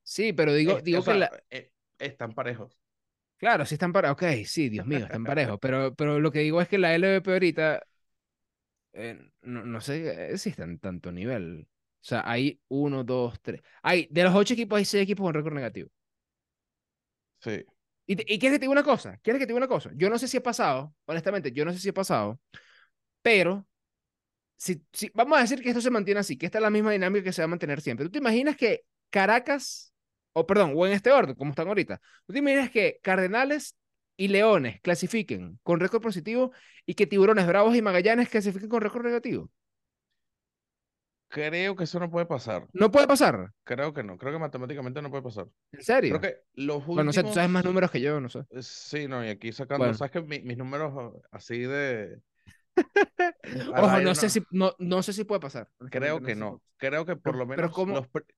[0.02, 1.32] Sí, pero digo, Es- digo o que la.
[1.50, 2.78] eh, están parejos.
[3.38, 4.14] Claro, sí están parejos.
[4.16, 5.58] Ok, sí, Dios mío, están parejos.
[5.60, 7.86] Pero, pero lo que digo es que la LVP ahorita.
[8.92, 11.68] eh, no, no sé si está en tanto nivel.
[12.02, 13.62] O sea, hay uno, dos, tres.
[13.82, 15.90] Hay, de los ocho equipos, hay seis equipos con récord negativo.
[17.40, 17.64] Sí.
[18.06, 19.18] ¿Y, te- y quieres que te diga una cosa?
[19.22, 19.90] ¿Quieres que te diga una cosa?
[19.96, 22.40] Yo no sé si ha pasado, honestamente, yo no sé si ha pasado,
[23.22, 23.66] pero
[24.56, 26.92] si, si, vamos a decir que esto se mantiene así, que esta es la misma
[26.92, 28.06] dinámica que se va a mantener siempre.
[28.06, 29.92] ¿Tú te imaginas que Caracas,
[30.32, 33.76] o perdón, o en este orden, como están ahorita, ¿tú te imaginas que Cardenales
[34.16, 36.52] y Leones clasifiquen con récord positivo
[36.86, 39.50] y que Tiburones, Bravos y Magallanes clasifiquen con récord negativo?
[41.36, 42.66] Creo que eso no puede pasar.
[42.72, 44.16] No puede pasar, Creo que no.
[44.16, 45.44] Creo que matemáticamente no puede pasar.
[45.44, 46.20] en Creo serio.
[46.20, 47.64] que los Bueno, no sé, tú sabes más últimos.
[47.74, 48.38] números que yo, no sé.
[48.50, 49.84] eh, Sí, no, y aquí sacando.
[49.84, 49.94] Bueno.
[49.94, 52.20] ¿Sabes que mi- mis números ah, así de.
[53.76, 55.68] Ojo, no sé no- si, no, no sé si puede pasar.
[55.90, 56.62] Creo que si no.
[56.78, 57.72] Creo que por Pero- lo menos.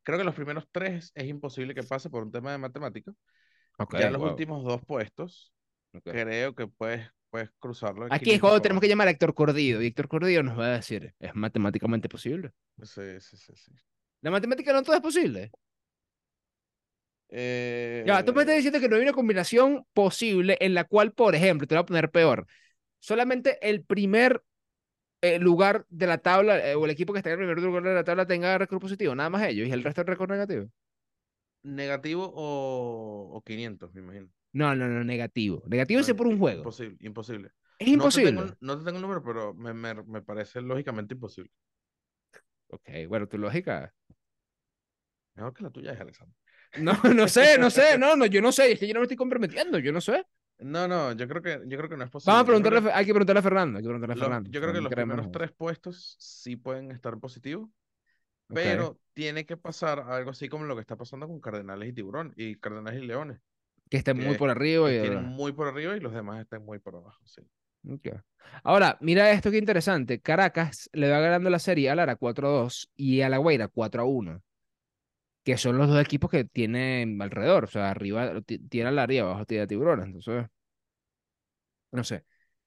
[0.02, 3.14] creo que los primeros tres es imposible que pase por un tema de matemáticas.
[3.78, 5.52] Ok, ya los wow, últimos dos puestos,
[6.02, 8.06] creo que puedes, puedes cruzarlo.
[8.08, 9.80] Aquí es 500 cuando tenemos que llamar a Héctor Cordillo.
[9.82, 12.52] Y Héctor Cordillo nos va a decir, es matemáticamente posible.
[12.82, 13.52] Sí, sí, sí.
[13.56, 13.72] sí.
[14.22, 15.52] La matemática no todo es posible.
[18.04, 21.12] Ya, tú me estás Eh, diciendo que no hay una combinación posible en la cual,
[21.12, 22.46] por ejemplo, te voy a poner peor.
[23.00, 24.42] Solamente el primer
[25.22, 27.84] eh, lugar de la tabla, eh, o el equipo que está en el primer lugar
[27.84, 30.68] de la tabla tenga récord positivo, nada más ellos, y el resto es récord negativo.
[31.62, 34.28] negativo o, o 500, me imagino.
[34.52, 35.62] No, no, no, negativo.
[35.66, 36.58] Negativo es No, por un juego.
[36.60, 37.50] Imposible, imposible.
[37.78, 38.56] Es No te tengo, imposible.
[38.60, 41.50] no te tengo el número, pero me, me, me parece lógicamente imposible.
[42.68, 43.92] Ok, bueno, tu lógica.
[45.34, 46.34] Mejor que la tuya es, Alexander.
[46.78, 49.04] No, no sé, no sé, no, no, yo no sé, es que yo no me
[49.04, 50.24] estoy comprometiendo, yo no sé.
[50.58, 52.32] No, no, yo creo que, yo creo que no es posible.
[52.32, 54.50] Vamos a preguntarle, que hay que preguntarle a Fernando, hay que preguntarle a Fernando.
[54.50, 57.70] yo creo que los primeros tres puestos sí pueden estar positivos,
[58.48, 62.34] pero tiene que pasar algo así como lo que está pasando con Cardenales y Tiburón
[62.36, 63.40] y Cardenales y Leones,
[63.90, 66.40] que estén muy que- por arriba que y tienen muy por arriba y los demás
[66.40, 67.20] están muy por abajo.
[67.26, 67.42] Sí.
[67.88, 68.08] Ok.
[68.64, 70.20] Ahora, mira esto que interesante.
[70.20, 74.42] Caracas le va ganando la serie a Lara 4-2 y a La Guaira 4-1,
[75.44, 77.64] que son los dos equipos que tienen alrededor.
[77.64, 80.06] O sea, arriba ti- tiene a Lara y abajo tiene a Tiburones.
[80.06, 80.46] Entonces,
[81.92, 82.24] no sé.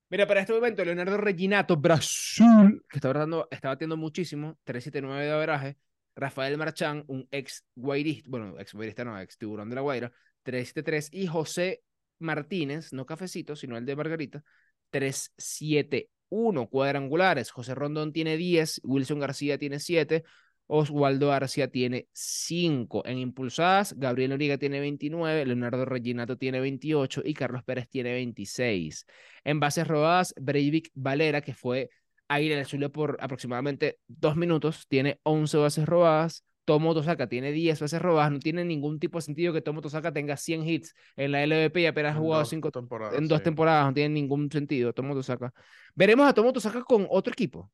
[0.10, 5.32] Mira, para este momento, Leonardo Reginato, Brasil, que está batiendo, está batiendo muchísimo, 3.79 de
[5.32, 5.78] averaje.
[6.16, 10.12] Rafael Marchán, un ex guairista, bueno, ex guairista no, ex tiburón de la Guaira,
[10.44, 11.10] 3.73.
[11.12, 11.82] Y José
[12.20, 14.44] Martínez, no cafecito, sino el de Margarita,
[14.92, 17.52] 3-7-1 cuadrangulares.
[17.52, 20.24] José Rondón tiene 10, Wilson García tiene 7,
[20.68, 23.06] Oswaldo Arcia tiene 5.
[23.06, 29.06] En impulsadas, Gabriel Noriega tiene 29, Leonardo Reginato tiene 28 y Carlos Pérez tiene 26.
[29.44, 31.90] En bases robadas, Breivik Valera, que fue
[32.30, 36.46] aire al suelo por aproximadamente 2 minutos, tiene 11 bases robadas.
[36.66, 38.32] Tomo Tosaka tiene 10 bases robadas.
[38.32, 41.82] No tiene ningún tipo de sentido que Tomo Tosaka tenga 100 hits en la LVP
[41.82, 43.18] y apenas ha jugado dos 5 temporadas.
[43.18, 43.44] en dos sí.
[43.44, 44.94] temporadas, no tiene ningún sentido.
[44.94, 45.54] Tomo Tosaka.
[45.96, 47.72] Veremos a Tomo Tosaka con otro equipo.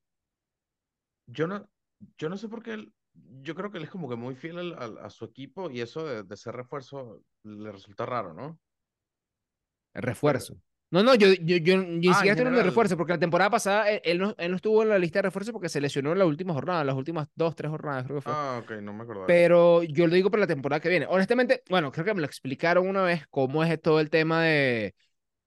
[1.27, 1.69] Yo no,
[2.17, 2.93] yo no sé por qué él,
[3.41, 6.23] yo creo que él es como que muy fiel a su equipo y eso de,
[6.23, 8.59] de ser refuerzo le resulta raro, ¿no?
[9.93, 10.61] El refuerzo.
[10.89, 13.89] No, no, yo, yo, yo ni Ah, estoy hablando de refuerzo, porque la temporada pasada
[13.91, 16.19] él, él no, él no estuvo en la lista de refuerzo porque se lesionó en
[16.19, 18.33] la última jornada, las últimas dos, tres jornadas, creo que fue.
[18.33, 19.27] Ah, ok, no me acordaba.
[19.27, 21.05] Pero yo lo digo para la temporada que viene.
[21.09, 24.95] Honestamente, bueno, creo que me lo explicaron una vez cómo es todo el tema de,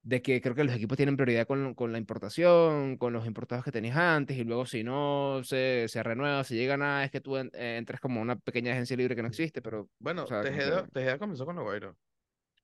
[0.03, 3.65] de que creo que los equipos tienen prioridad con, con la importación, con los importados
[3.65, 7.21] que tenías antes, y luego si no se, se renueva, si llega nada, es que
[7.21, 10.27] tú en- eh, entras como una pequeña agencia libre que no existe, pero Bueno, o
[10.27, 11.95] sea, Tejeda, que- Tejeda comenzó con Guaira.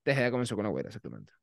[0.04, 1.34] Tejeda comenzó con Agüera, exactamente.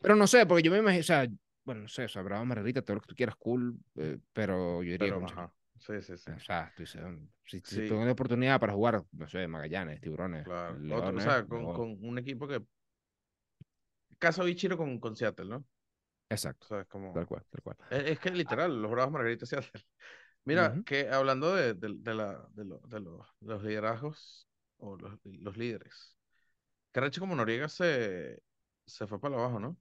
[0.00, 1.26] Pero no sé, porque yo me imagino, o sea,
[1.64, 4.82] bueno, no sé, o sea, Bravo Margarita, todo lo que tú quieras, cool, eh, pero
[4.82, 5.52] yo diría Pero, ajá.
[5.78, 6.30] Sí, sí, sí.
[6.30, 10.76] O sea, si, tengo una oportunidad para jugar, no sé, Magallanes, Tiburones, Claro.
[10.96, 12.62] Otro, o sea, con, con un equipo que.
[14.18, 15.56] Caso Ichiro con, con Seattle, ¿no?
[15.56, 15.64] O
[16.30, 17.12] Exacto, sea, es como.
[17.12, 17.76] tal cual, tal cual.
[17.90, 19.70] Es, es que literal, los Bravos Margarita Seattle.
[20.44, 24.96] Mira, que hablando de, de, de la, de, lo- de los, de los liderazgos o
[24.96, 26.16] los, los líderes.
[26.92, 28.42] Caracho como Noriega se,
[28.86, 29.76] se fue para abajo, ¿no?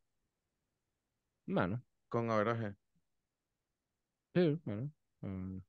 [1.45, 2.75] Bueno, Con averaje.
[4.33, 4.91] sí, bueno.
[5.21, 5.61] um,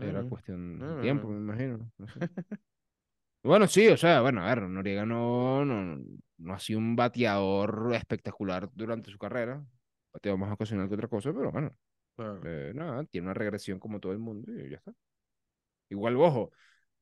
[0.00, 0.26] era Mm.
[0.26, 1.30] cuestión Mm, de tiempo, mm.
[1.30, 1.92] me imagino.
[1.98, 2.20] no sé.
[3.42, 6.02] Bueno, sí, o sea, bueno, a ver, Noriega no, no,
[6.38, 9.64] no ha sido un bateador espectacular durante su carrera.
[10.12, 11.70] Bateador más ocasional que otra cosa, pero bueno,
[12.16, 12.46] Claro.
[12.46, 14.92] eh, nada, tiene una regresión como todo el mundo y ya está.
[15.90, 16.52] Igual, ojo,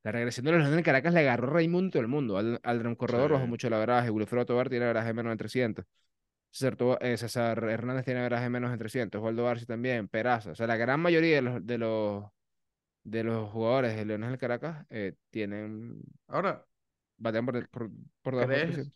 [0.04, 2.38] la regresión de los Leones de Caracas le agarró a Raimundo todo el mundo.
[2.38, 3.48] Al, Aldrin Corredor bajó Sí.
[3.48, 4.10] mucho la veraje.
[4.10, 5.86] Wilfredo Tobar tiene veraje menos de 300.
[6.52, 9.20] César, eh, César Hernández tiene veraje menos de 300.
[9.22, 10.08] Waldo Barci también.
[10.08, 10.52] Peraza.
[10.52, 12.24] O sea, la gran mayoría de los, de los,
[13.04, 16.66] de los jugadores de Leones del Caracas eh, tienen, Ahora,
[17.18, 17.90] batean por, por,
[18.22, 18.94] por debajo ¿crees, 300.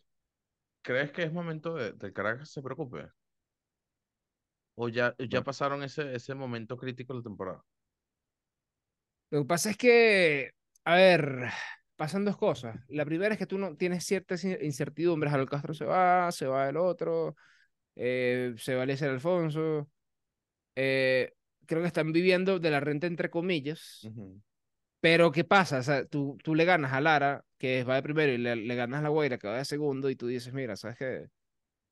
[0.83, 3.09] ¿crees que es momento de, de Caracas se preocupe?
[4.75, 5.43] ¿O ya, ya Bueno.
[5.43, 7.63] pasaron ese, ese momento crítico de la temporada?
[9.31, 10.53] Lo que pasa es que,
[10.85, 11.49] a ver,
[11.95, 12.77] pasan dos cosas.
[12.87, 15.33] La primera es que tú no tienes ciertas in- incertidumbres.
[15.33, 17.35] Harold Castro se va, se va el otro,
[17.95, 19.89] eh, se va Eliezer Alfonso.
[20.75, 21.33] eh,
[21.67, 24.11] creo que están viviendo de la renta entre comillas.
[25.01, 25.79] Pero ¿qué pasa?
[25.79, 28.75] O sea, tú, tú le ganas a Lara, que va de primero, y le, le
[28.75, 31.27] ganas a la Guaira, que va de segundo, y tú dices, mira, ¿sabes qué?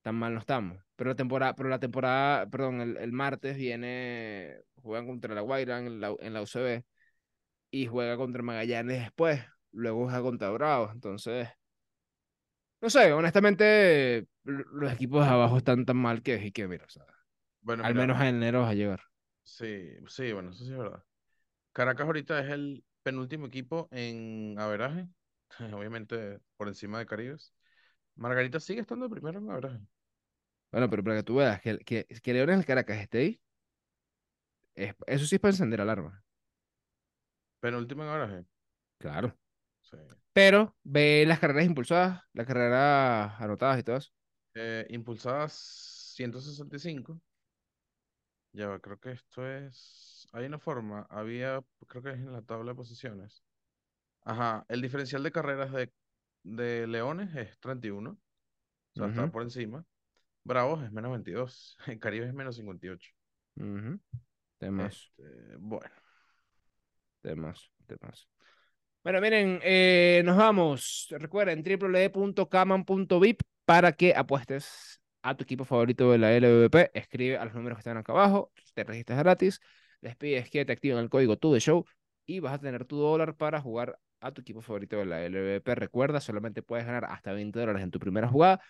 [0.02, 0.78] Tan mal no estamos.
[0.96, 5.80] Pero la temporada, pero la temporada, perdón, el, el martes viene, juegan contra la Guaira
[5.80, 6.86] en la, en la UCB,
[7.72, 11.50] y juega contra Magallanes después, luego juega contra Bravos, entonces,
[12.82, 17.06] no sé, honestamente, los equipos de abajo están tan mal que, que mira, o sea,
[17.62, 19.02] Bueno, al mira, menos en enero vas a llegar.
[19.44, 21.04] sí, sí, bueno, eso sí es verdad.
[21.74, 25.08] Caracas ahorita es el penúltimo equipo en averaje,
[25.74, 27.54] obviamente por encima de Caribes.
[28.16, 29.80] Margarita sigue estando primero en averaje.
[30.72, 33.42] Bueno, pero para que tú veas que, que, que Leones del Caracas esté ahí,
[34.76, 36.24] es- eso sí es para encender alarma.
[37.60, 38.46] Penúltimo en averaje.
[39.00, 39.38] Claro.
[39.82, 39.98] Sí.
[40.34, 44.12] Pero ve las carreras impulsadas, las carreras anotadas y todo eso.
[44.56, 45.54] Eh, impulsadas
[46.16, 47.22] 165.
[48.54, 50.28] Ya va, creo que esto es.
[50.34, 53.44] Hay una forma, había, creo que es en la tabla de posiciones.
[54.24, 55.92] Ajá, el diferencial de carreras de,
[56.44, 58.12] de Leones es 31.
[58.12, 59.86] O sea, está por encima.
[60.46, 61.78] Bravos es menos 22.
[61.88, 63.12] En Caribe es menos 58.
[63.58, 64.00] ujú.
[64.60, 65.90] Temas, Este, bueno,
[67.22, 68.28] temas, temas.
[69.04, 71.08] Bueno, miren, eh, nos vamos.
[71.12, 76.92] Recuerden, www.caman.vip para que apuestes a tu equipo favorito de la LVP.
[76.94, 79.60] Escribe a los números que están acá abajo, te registras gratis,
[80.02, 81.86] les pides que te activen el código TUDESHOW
[82.26, 85.76] y vas a tener tu dólar para jugar a tu equipo favorito de la LVP.
[85.76, 88.62] Recuerda, solamente puedes ganar hasta 20 dólares en tu primera jugada,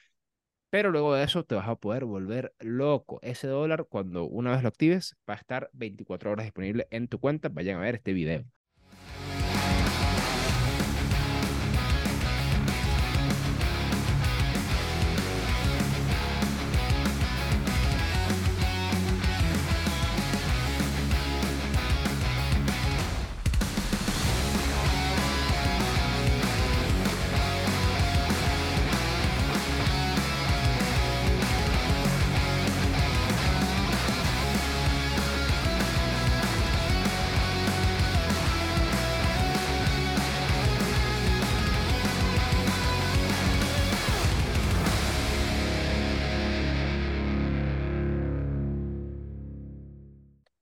[0.69, 3.19] pero luego de eso te vas a poder volver loco.
[3.21, 7.19] Ese dólar, cuando una vez lo actives, va a estar 24 horas disponible en tu
[7.19, 7.49] cuenta.
[7.49, 8.45] Vayan a ver este video.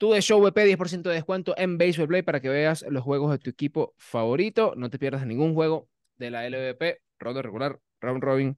[0.05, 3.31] Tu de Show VP 10% de descuento en Baseball Play para que veas los juegos
[3.31, 4.75] de tu equipo favorito.
[4.77, 8.55] No te pierdas ningún juego de la LVP, ronda regular, round robin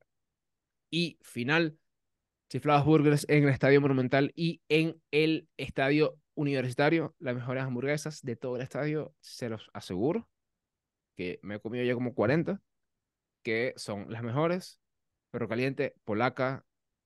[0.92, 1.78] y final.
[2.50, 7.16] Chiflados Burgers en el Estadio Monumental y en el Estadio Universitario.
[7.18, 10.28] Las mejores hamburguesas de todo el estadio, se los aseguro.
[11.16, 12.62] Que me he comido ya como 40,
[13.42, 14.82] que son las mejores.
[15.32, 16.66] Perro caliente, polaca,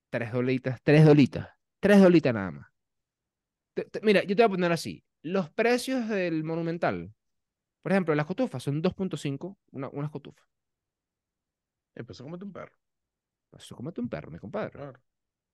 [0.10, 1.48] tres dolitas, tres dolitas,
[1.80, 2.71] tres dolitas nada más.
[3.74, 5.04] Te- te- mira, yo te voy a poner así.
[5.24, 7.14] Los precios del Monumental.
[7.82, 10.46] Por ejemplo, las cotufas son 2.5, una, unas cotufas.
[11.96, 12.74] empezó a comerte un perro.
[13.58, 14.72] Eso comete un perro, mi compadre.
[14.72, 15.00] Claro.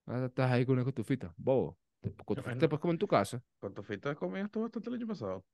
[0.06, 1.78] Ah, Estás ahí con una cotufita, bobo.
[2.26, 3.42] Cotufas te puedes comer en tu casa.
[3.60, 5.46] Con tu fita comías bastante el año pasado.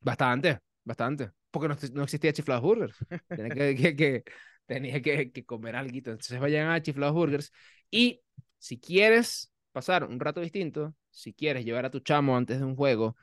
[0.00, 1.30] Bastante, bastante.
[1.50, 2.96] Porque no, no existía Chiflados Burgers.
[3.28, 4.24] Tenía que, que, que-
[4.66, 5.96] tenía que, que comer algo.
[5.96, 7.50] Entonces vayan a Chiflados Burgers.
[7.90, 8.20] Y
[8.58, 12.76] si quieres pasar un rato distinto, si quieres llevar a tu chamo antes de un
[12.76, 13.16] juego,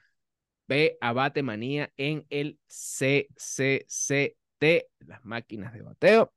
[0.67, 4.35] ve a Batemanía en el CCCT,
[4.99, 6.33] las máquinas de bateo,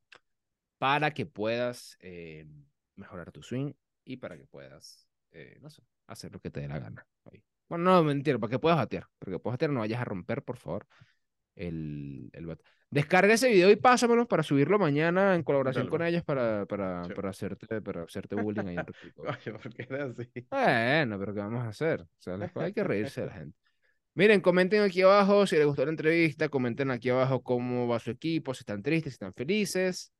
[0.79, 2.47] para que puedas eh,
[2.95, 3.73] mejorar tu swing
[4.05, 7.05] y para que puedas, eh, no sé, hacer lo que te dé la gana.
[7.69, 9.09] Bueno, no, mentira, para que puedas batear.
[9.19, 10.87] Para que puedas batear, no vayas a romper, por favor,
[11.59, 12.65] el, el bate.
[12.91, 16.09] Descarga ese video y pásamelo para subirlo mañana en colaboración Dale, con pues.
[16.11, 17.13] ellos para, para, Sí.
[17.13, 19.13] para, hacerte, para hacerte bullying ahí en.
[19.15, 20.47] Coño, ¿por qué eres así?
[20.51, 22.01] Bueno, pero ¿qué vamos a hacer?
[22.01, 23.59] O sea, hay que reírse de la gente.
[24.15, 28.11] Miren, comenten aquí abajo si les gustó la entrevista, comenten aquí abajo cómo va su
[28.11, 30.13] equipo, si están tristes, si están felices.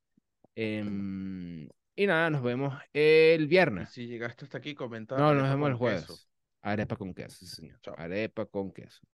[0.55, 3.91] Em, y nada, nos vemos el viernes.
[3.91, 6.03] si llegaste hasta aquí, comenta No, nos vemos el jueves.
[6.03, 6.19] queso.
[6.63, 7.81] Arepa con queso, sí, señor.
[7.81, 7.95] Chao.
[7.97, 9.01] Arepa con queso.